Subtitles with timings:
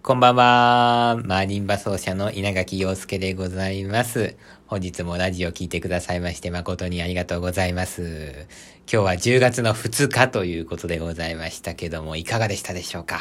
[0.00, 1.20] こんばんは。
[1.24, 4.36] マーリンバ奏者の稲垣陽介でございます。
[4.66, 8.46] 本日もラジオ聞いてくださいまして誠にありがとうございます。
[8.90, 13.18] 今日は10月の2日ということでございましたけども、いかがでしたでしょうか？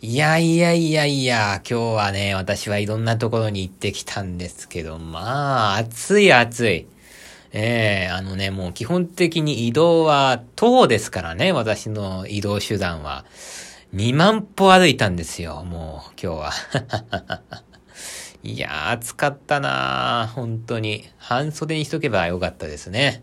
[0.00, 6.86] いやいやいやいや、今日はね、私はいろんなところに行ってきたんですけど、まあ、暑い暑い。
[7.52, 13.24] ええあのね、もう基本的に移動は徒歩ですからね、私の移動手段は。
[13.94, 16.52] 2万歩歩いたんですよ、もう、今日は。
[18.44, 21.08] いやー、暑かったなー本当に。
[21.16, 23.22] 半袖にしとけばよかったですね。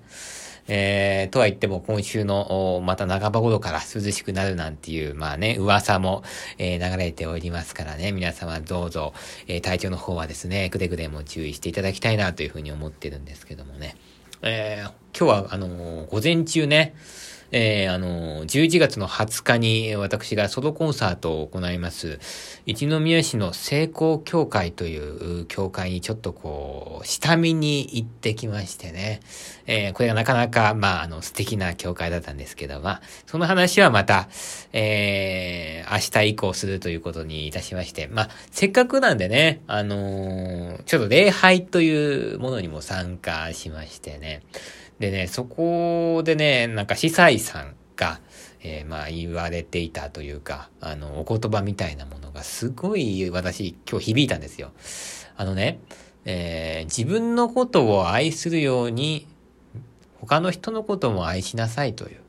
[0.68, 6.23] えー、とは言っても今週の、また半ば頃から涼しくなるなんていう、まあね、噂も、
[6.58, 9.14] えー、流れておりますからね、皆様どうぞ、
[9.48, 13.95] えー、体調の方はですね、くれぐれも注意していただきたいなというふうに思ってるんですけどもね。
[14.42, 16.95] えー、今日は、あのー、午前中ね、
[17.58, 22.20] えー、あの、11月の20日に私がソロコンサートを行います、
[22.66, 29.22] 一宮市の成功協会という協会にちょっとこう、下見に行ってきましてね、
[29.67, 34.28] えー、これがなかなか、まあ、あの、素敵な協会だったんですけど、まあ、その話はまた、
[34.73, 44.42] えー、明日以降するということにいたしまして、まあ、せっかくなんでね、あのー、ちょっと礼拝というものにも参加しましてね、
[45.00, 48.20] でね、そこでね、なんか司祭さんが、
[48.62, 54.72] えー、まあ言われていたというか、あの、お言葉みたいなものがすごい私今日響いたんですよ。
[55.38, 55.80] あのね、
[56.26, 59.28] えー、自分のことを愛するように、
[60.22, 62.20] 他の人のことも愛しなさいという。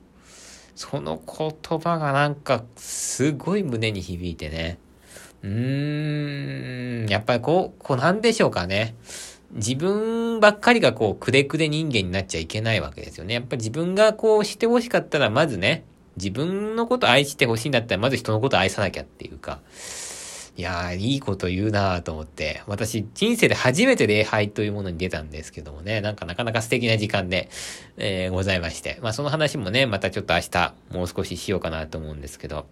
[0.74, 4.78] その言葉がなんかすごい胸に響いてね。
[5.42, 8.94] うーん、やっぱりこう、こうなんでしょうかね。
[9.52, 13.34] 自分ばっかりがこう、くれくれ人間になっちゃいけないわけですよね。
[13.34, 15.84] やっぱり自分がこうしてほしかったら、まずね、
[16.16, 19.60] 自分のこと愛してほしいんだったら、まず人のこと愛さなきゃっていうか。
[20.56, 22.62] いやー、いいこと言うなーと思って。
[22.66, 27.50] 私、人生で初めて礼拝というものに出たんですけどもね、なんかなかなか素敵な時間で、
[27.98, 28.98] えー、ございまして。
[29.02, 32.66] まあその話もね、またちょっと明日、もう少ししようかなと思うんですけど。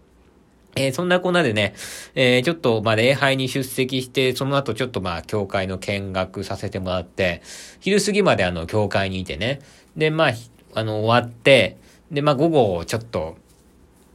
[0.76, 1.74] えー、そんなこんなでね、
[2.14, 7.42] えー、ちょっと、ま、礼拝に出席して、その後ちょっとま、教会の見学させてもらって、
[7.80, 9.60] 昼過ぎまであの、教会にいてね。
[9.96, 10.32] で、まあ、
[10.74, 11.76] あの、終わって、
[12.10, 13.36] で、まあ、午後、ちょっと、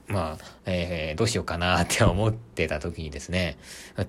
[0.08, 3.58] まあ、えー、どうしようかなって思ってた時にですね、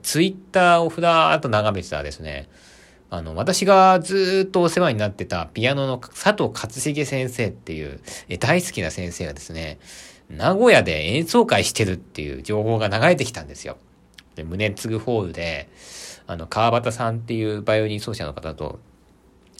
[0.03, 2.49] ツイッターをふらーっと眺めてたらですね、
[3.11, 9.79] あの、私がずっとお世話になってたピアノの佐藤勝重先生っていう、え大好きな先生がですね、
[10.31, 13.77] 名古屋で演奏会してるっていう情報が流れてきたんですよ。
[14.37, 15.69] で、胸継ぐホールで、
[16.27, 18.79] あの、川端さんっていうバイオリン奏者の方と、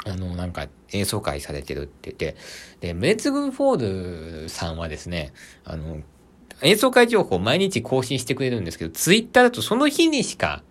[0.07, 2.37] あの、なんか演奏会されてるって言って、
[2.81, 5.33] で、胸継ぐホールさんはですね、
[5.65, 5.99] あの、
[6.63, 10.63] 演奏会情報を毎日更新してくれるんですけど、ツイッターだとその日にしか、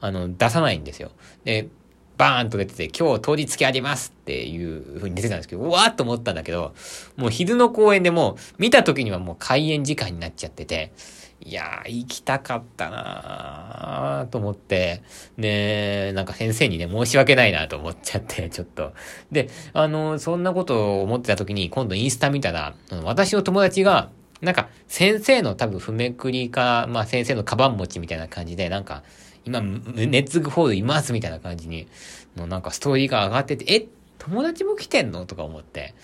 [0.00, 1.10] あの、出さないんですよ。
[1.44, 1.68] で、
[2.20, 6.74] バーンと出てて、今日当日付ありますっていう風に出てたんですけど、うわーっと思ったんだけど、
[7.16, 10.92] もう昼の公演でもう、見た時にはもう開演時間になっちゃってて、
[11.42, 15.02] いやー、行きたかったなーと思って、
[15.38, 18.92] ねなんか先生にね、申し訳ないなと思っちゃって、 ちょっと。
[19.32, 24.10] で、あの、そんなことを思ってた時に、今度インスタ見たら、私の友達が、
[24.42, 29.02] なんか、先生の多分、譜めくりか、まあ先生のカバン持ちみたいな感じで、なんか、
[29.44, 31.86] 今、ネッツグホールいますみたいな感じに、
[32.36, 33.86] のなんかストーリーが上がってて、え、
[34.18, 35.24] 友達も来てんの？
[35.24, 35.94] とか思って。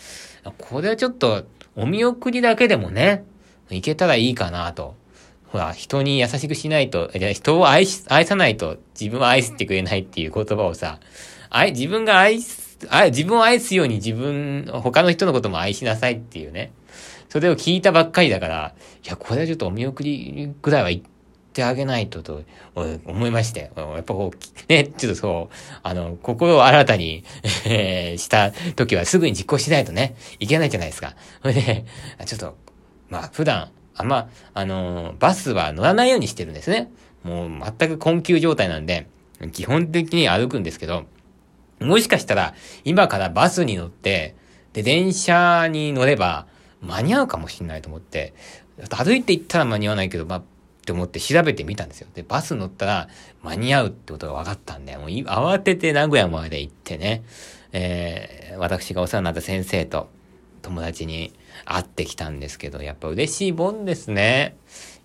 [0.58, 1.44] これはちょっと、
[1.74, 3.24] お見送りだけでもね、
[3.70, 4.94] いけたらいいかなと。
[5.48, 10.98] ほら、人に優しくしないと、人を愛し、愛さないと自分を愛してくれないっていう言葉をさ、
[11.50, 16.72] 愛、自分が愛す、愛、自分を愛すように自分、他の人のことも愛しなさいっていうね。
[17.28, 20.90] それを聞いたばっかりだから、いや、これはちょっとお見送りぐらいは
[21.56, 22.42] ってあげないとと
[22.74, 27.24] 思いまして、やっぱこう、ね、ちょっとそう、あの、心を新たに、
[27.64, 31.16] した時はすぐに実行しないとね、いけないじゃないですか。
[31.40, 31.86] それで、
[32.26, 32.56] ちょっと、
[33.08, 36.90] まあ、普段、あんま、あの、バスは乗らないようにしてるんですね。
[37.24, 39.06] もう全く困窮状態なんで、
[39.52, 41.06] 基本的に歩くんですけど、
[41.80, 42.54] もしかしたら、
[42.84, 44.34] 今からバスに乗って、
[44.74, 46.46] で、電車に乗れば、
[46.82, 48.34] 間に合うかもしれないと思って、
[48.90, 50.42] 歩いて行ったら間に合わないけど、まあ、
[50.86, 52.06] って思って調べてみたんですよ。
[52.14, 53.08] で、バス乗ったら
[53.42, 57.24] 間に合うってことが分かったんで、もう慌てて名古屋まで行ってね、
[57.72, 60.08] えー、私がお世話になった先生と
[60.62, 61.32] 友達に
[61.64, 64.56] 会ってきたんですけど、やっぱ嬉しいもんですね。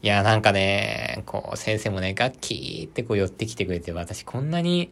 [0.04, 4.92] いや、なんかね、こう、先生もね、ガッキーってこう寄ってきてくれて、私こんなに、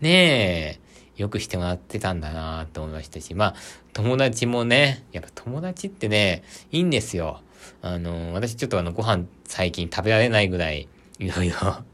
[0.00, 0.78] ね
[1.16, 3.54] え、よくしてもらってたんだなと思いましたし、まあ、
[3.92, 7.40] 友達もね、やっぱ友達ってね、いいんですよ。
[7.82, 10.88] あの、私ちょっとあの、ご飯最近食べられないぐらい、
[11.18, 11.84] いろいろ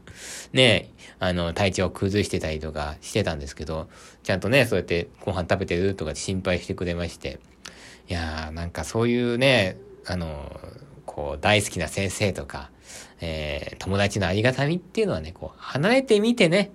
[0.53, 3.89] ね、あの、体調を崩してたりとかしてたんですけど、
[4.23, 7.39] ちゃんとね、そうやってご飯食べてるとか心配してくれまして、
[8.07, 10.59] いやー、なんかそういうね、あの、
[11.05, 12.69] こう、大好きな先生とか、
[13.21, 16.71] えー、友達のありがたみっていうのはね、こう、離れてみてね、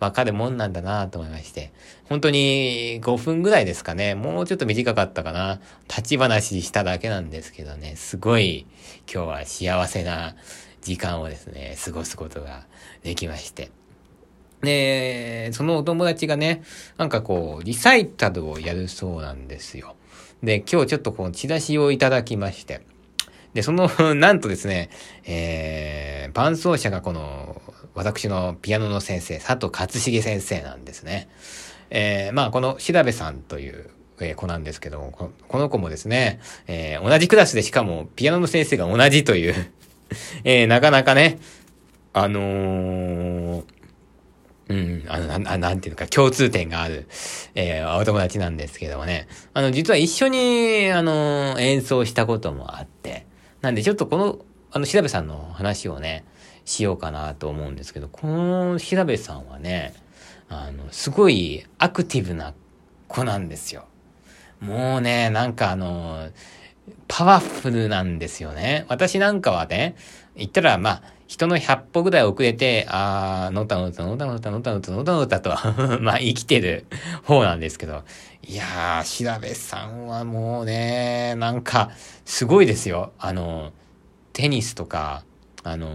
[0.00, 1.72] わかるもんなんだなと思いまして。
[2.08, 4.14] 本当に5分ぐらいですかね。
[4.14, 5.60] もうちょっと短かったかな。
[5.88, 7.96] 立ち話しただけなんですけどね。
[7.96, 8.66] すごい
[9.12, 10.34] 今日は幸せな
[10.82, 12.66] 時間をですね、過ごすことが
[13.02, 13.70] できまして。
[14.60, 16.62] で、そのお友達がね、
[16.96, 19.94] なんかこう、リサイタルをやるそうなんですよ。
[20.42, 22.82] で、今日ちょっとこのチラシをいただきまして。
[23.54, 24.90] で、その、 なんとですね、
[25.24, 27.62] えー、伴奏者がこの、
[27.94, 31.28] 私のピアノの先生、佐藤勝重先生なんですね。
[31.90, 39.54] えー、まあ、この調べさんという、え子なんですけども、この子もですね、えー、同じクラスでしかもピアノの先生が同じという
[40.44, 41.38] えー、なかなかね、
[42.12, 43.64] あのー、
[44.68, 47.06] うん、あの、な、なんていうか、共通点がある、
[47.54, 49.26] えー、お友達なんですけどもね。
[49.52, 53.26] あの、実は一緒に、あの、演奏したこともあって、
[53.60, 54.38] なんでちょっとこの、
[54.70, 56.24] あの、調べさんの話をね、
[56.64, 59.94] しようかなと思うんですけど、この調べさんはね、
[60.48, 62.54] あの、すごいアクティブな
[63.08, 63.86] 子なんですよ。
[64.60, 66.30] もうね、なんかあの、
[67.08, 68.86] パワフルなんですよね。
[68.88, 69.96] 私なんかはね、
[70.36, 75.50] 言ったら、まあ、人の100歩ぐらい遅れて、あー、のたのたのたのたのたのたのたのたと、
[76.00, 76.86] まあ、生きてる
[77.24, 78.04] 方なんですけど、
[78.46, 81.90] いやー、調べさんはもうね、なんか、
[82.24, 83.12] すごいですよ。
[83.18, 83.72] あの、
[84.32, 85.24] テニスとか、
[85.64, 85.88] あの、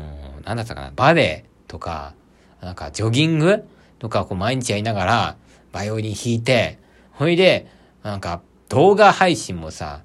[0.44, 2.14] なんだったかな、バレエとか、
[2.62, 3.64] なんか、ジョギング
[4.00, 5.38] とか、こう、毎日やりながら、
[5.72, 6.80] バイオリン弾いて、
[7.12, 7.68] ほいで、
[8.04, 10.02] なんか、動画配信もさ、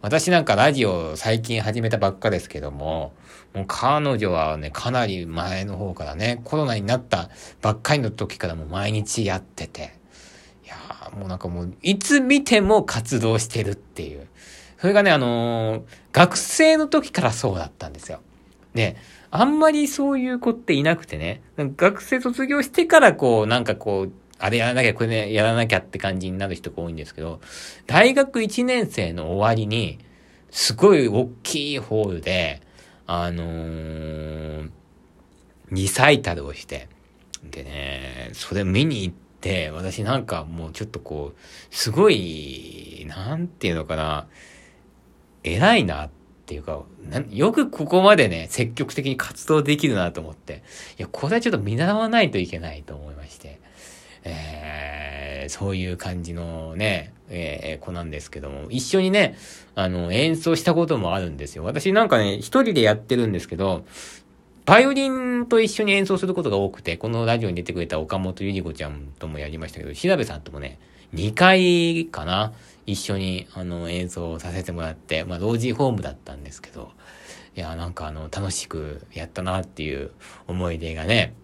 [0.00, 3.12] 私なんかラジオ最近始めたばっかですけども、
[3.52, 7.30] もう彼女はね、かなり前の方からね、コロナになった
[7.60, 9.98] ばっかりの時からもう毎日やってて、
[10.64, 14.28] いやーもうなんかもう、いつ見ても活動してるっていう。
[14.80, 15.82] それがね、あのー、
[16.12, 18.20] 学生の時からそうだったんですよ。
[18.78, 18.96] で、
[19.32, 27.40] あんまりそういう子っていなくてね、学生卒業してからこう、なんかこう、あれやらなきゃ、これね、やらなきゃって感じになる人が多いんですけど、
[27.88, 29.98] 大学1年生の終わりに、
[30.52, 32.62] すごい大きいホールで、
[33.08, 34.70] あのー、
[35.72, 36.88] リサイタルをして、
[37.50, 44.28] でね、それ見に行って、私なんかもうちょっとこう、すごい、なんていうのかな、
[45.42, 46.10] 偉いなっ
[46.48, 46.82] ていうか、
[47.30, 50.62] よくここまでね、積極的に活動できるなと思って、
[50.98, 53.60] いや、これはちょっと見習わないといけないと思いまして、
[54.24, 59.36] えー、そういう感じのね、えー、子なんですけども、一緒にね、
[59.74, 61.64] あの、演奏したこともあるんですよ。
[61.64, 63.84] 私なんかね、一人でやってるんですけど、
[64.64, 70.78] バイオリンと一緒に演奏することが多くて、このラジオに出てくれた岡本ゆり子ちゃんともやりましたけど、調べさんともね、
[71.14, 72.52] 2回かな、
[72.88, 76.90] 一緒にあの演奏させてもらって、まあ、老人ホームだったんですけど、
[77.54, 80.10] いや、なんかあの、楽しくやったなっていう
[80.46, 81.34] 思い出がね、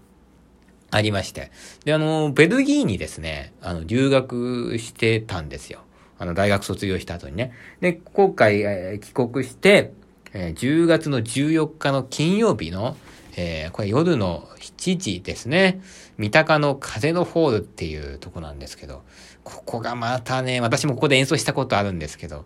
[0.91, 1.50] ありまして。
[1.85, 5.81] で、あの、ベルギーにですね、あの、留学してたんですよ。
[6.19, 7.52] あの、大学卒業した後にね。
[7.81, 9.93] で、今回、えー、帰国して、
[10.32, 12.96] えー、10月の14日の金曜日の、
[13.36, 15.81] えー、これ夜の7時ですね。
[16.19, 19.03] 三鷹の風のホールっていうとこなんですけど、
[19.43, 22.44] ここがまたね、私もここで演奏したことあるんですけど、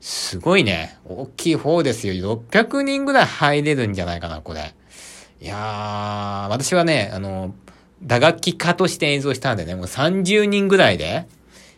[0.00, 2.14] すごいね、大きい方ですよ。
[2.14, 4.74] 600人ぐらい入れるんじゃないかな、これ。
[5.40, 7.54] いやー、私はね、あの、
[8.02, 11.26] 打楽器家として演奏したんでね、もう30人ぐらいで、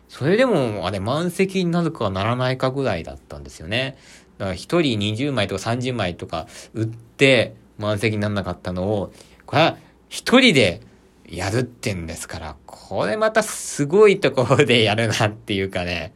[0.09, 3.97] それでも、あれ、満席になるかならないかぐらいだったんですよね。
[4.39, 4.81] だから1人
[5.27, 9.13] 20枚とか30枚とか売って満席にならなかったのを、
[9.47, 9.77] これは
[10.11, 10.81] 1人で
[11.27, 16.13] やるってんですから、これまたすごいところでやるなっていうかね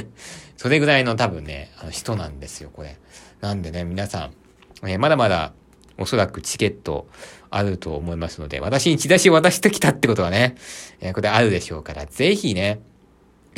[0.58, 2.96] それぐらいの多分ね、あの人なんですよ、これ。
[3.40, 4.30] なんでね、皆さ
[4.82, 5.52] ん、えー、まだまだ
[5.96, 7.08] おそらくチケット
[7.50, 10.56] あると思いますので、私にチラシを渡してきたってことはね、
[11.00, 12.80] えー、これあるでしょうから、ぜひね、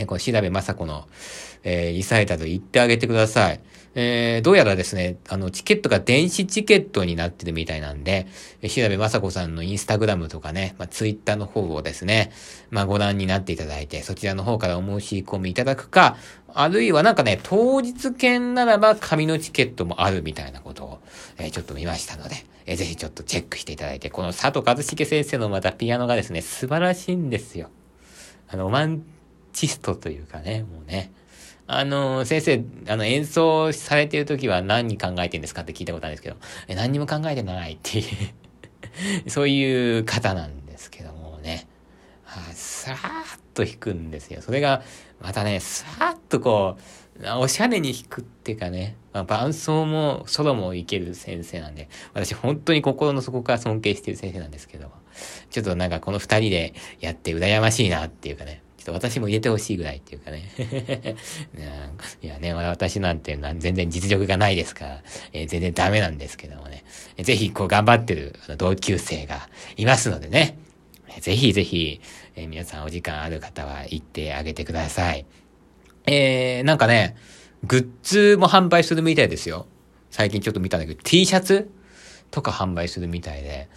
[0.01, 1.07] え、この調べまさこの、
[1.63, 3.61] えー、リサイタル行ってあげてください。
[3.95, 8.29] えー、どうやらですね、あの、チケットが電子チケットになってるみたいなんで、
[8.63, 12.31] え、調べまさこさんのインスタグラムとかね、まあ、ツイッターの方をですね、
[12.71, 16.17] まあ、ご覧になっていただいて、そちらの方からお申し込みいただくか、
[16.55, 20.99] あるいはなんかね、当日券ならば紙のチケットもあるみたいなことを、
[21.39, 27.71] えー、ちょっと見ましたので、えー、ぜひちょっとチェックしていただいて、この佐藤和重先生のまたピアノがですね、素晴らしいんですよ。
[28.47, 29.03] あの、ロマン
[29.53, 31.13] チストというかね、もうね、
[31.67, 38.05] あの、先生、あの、演奏されてる時は何に考えてるんですかって聞いたことあるんですけど、え、何にも考えてないっていう
[39.29, 41.67] そういう方なんですけどもね。
[42.25, 44.41] はい、さーっと弾くんですよ。
[44.41, 44.83] それが、
[45.21, 54.91] またね、さーっとこう、おしゃれに弾くっていうかね、まあ、伴奏もソロもいける先生なんで、私本当に心の底から尊敬してる先生なんですけど、
[55.51, 60.49] ちょっとなんかこの二人でやって羨ましいなっていうかね、ちょっと私も入れてほしいぐらいっていうかね。
[62.23, 65.03] いやね、私なんて全然実力がないですから、
[65.35, 66.83] えー、全然ダメなんですけどもね。
[67.19, 70.57] ぜひこう頑張ってる同級生がいますのでね。
[71.21, 72.01] ぜひぜひ、
[72.37, 75.27] えー、皆さんお時間ある方は行ってあげてください。
[76.07, 77.17] えー、なんかね、
[77.65, 79.67] グッズも販売するみたいですよ。
[80.11, 81.71] 最近ちょっと見たんだけど、T シャツ
[82.31, 83.69] とか販売するみたいで。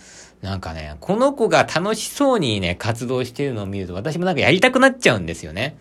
[0.44, 5.78] なんかね、この子が楽しそうにね、活動してるのを見ると、私もなんかやりたくなっちゃうんですよね。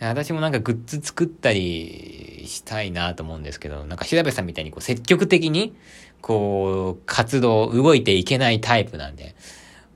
[0.00, 5.74] 私もなんかグッズ作ったりしたいなと思うんですけど、なんか調べさんみたいにこう積極的に、
[6.20, 9.34] こう、活動、動いていけないタイプなんで、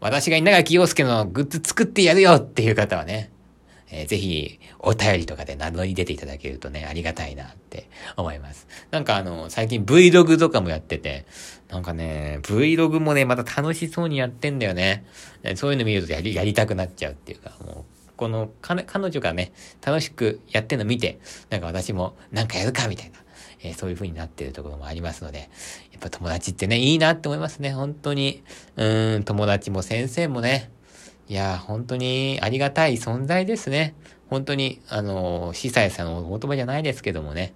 [0.00, 3.30] 私が稲垣陽介のグッズ作ってやるよっていう方はね、
[3.90, 8.66] えー、ぜひ、お便りとかで名乗り出ていただけるとね、ありがたいなって思います。
[8.90, 11.26] なんかあの、最近 Vlog とかもやってて、
[11.68, 15.04] なんかね、Vlog もね、また楽しそうにやってんだよね。
[15.56, 19.52] そういうの見るとやり、やりたくなっちゃうっていうか、もう、この、彼女がね、
[19.84, 21.18] 楽しくやってんの見て、
[21.50, 23.18] なんか私もなんかやるかみたいな。
[23.60, 25.38] えー、そういう風になってるところもありますので、
[25.92, 28.42] やっぱ友達ってね、いいなって思いますね、本当に。
[28.76, 30.70] うん、友達も先生もね、
[31.28, 33.94] いや、本当にありがたい存在ですね。
[34.30, 37.54] 本当に、あの、司祭さんのお言葉じゃないですけどもね、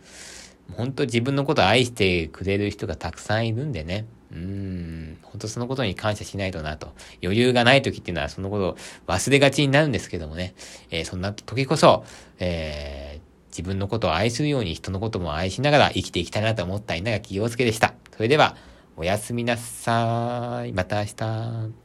[0.76, 6.92] 本当自分のことを愛してくれる人がたくさんいるんでね、うん、本当そのことに感謝しないとなと。
[7.22, 8.76] 余裕がない時っていうのはそのことを
[9.06, 10.54] 忘れがちになるんですけどもね、
[10.90, 12.04] えー、そんな時こそ、
[12.38, 17.94] えー、自分のことを愛するように人のことも愛しながら生きていきたいなと思った稲垣陽介でした。
[18.16, 18.56] それでは、
[18.96, 20.72] おやすみなさい。
[20.72, 21.82] また明日。